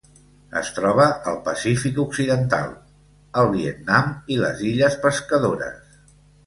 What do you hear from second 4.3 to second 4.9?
i les